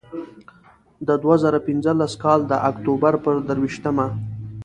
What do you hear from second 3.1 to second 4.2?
پر درویشتمه.